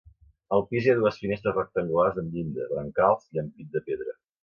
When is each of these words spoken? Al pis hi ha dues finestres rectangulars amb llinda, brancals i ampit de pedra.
Al 0.55 0.63
pis 0.71 0.87
hi 0.87 0.91
ha 0.93 0.95
dues 1.01 1.19
finestres 1.25 1.55
rectangulars 1.59 2.19
amb 2.25 2.35
llinda, 2.39 2.69
brancals 2.75 3.33
i 3.37 3.47
ampit 3.47 3.75
de 3.79 3.89
pedra. 3.91 4.23